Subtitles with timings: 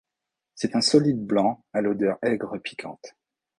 [0.55, 3.15] C'est un solide blanc à l'odeur aigre piquante.